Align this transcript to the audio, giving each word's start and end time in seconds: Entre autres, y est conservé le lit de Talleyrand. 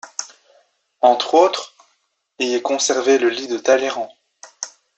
Entre 1.01 1.35
autres, 1.35 1.75
y 2.39 2.55
est 2.55 2.63
conservé 2.63 3.19
le 3.19 3.29
lit 3.29 3.47
de 3.47 3.59
Talleyrand. 3.59 4.11